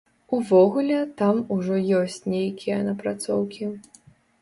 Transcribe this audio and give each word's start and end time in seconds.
Увогуле, 0.37 0.95
там 1.19 1.45
ужо 1.57 1.75
ёсць 2.01 2.19
нейкія 2.37 2.83
напрацоўкі. 2.91 3.73